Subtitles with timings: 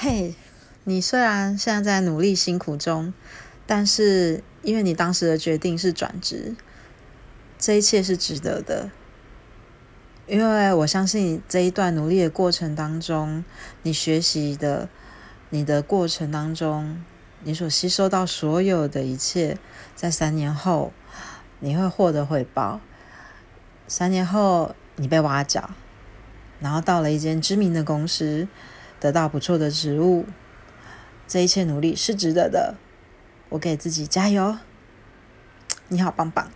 [0.00, 0.36] 嘿，
[0.84, 3.12] 你虽然现在在努力辛苦中，
[3.66, 6.54] 但是因为你当时的决定是转职，
[7.58, 8.92] 这一切是值得的。
[10.28, 13.44] 因为我相信这一段努力的过程当中，
[13.82, 14.88] 你学习的、
[15.50, 17.02] 你的过程当中，
[17.42, 19.58] 你所吸收到所有的一切，
[19.96, 20.92] 在三年后
[21.58, 22.80] 你会获得回报。
[23.88, 25.70] 三年后你被挖角，
[26.60, 28.46] 然后到了一间知名的公司，
[29.00, 30.26] 得到不错的职务，
[31.26, 32.74] 这一切努力是值得的。
[33.50, 34.58] 我给自己加油，
[35.88, 36.50] 你好棒棒。